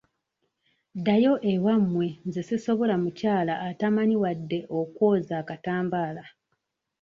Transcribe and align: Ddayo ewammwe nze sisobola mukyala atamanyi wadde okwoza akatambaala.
Ddayo 0.97 1.33
ewammwe 1.53 2.07
nze 2.27 2.41
sisobola 2.49 2.95
mukyala 3.03 3.53
atamanyi 3.69 4.15
wadde 4.23 4.59
okwoza 4.79 5.33
akatambaala. 5.41 6.23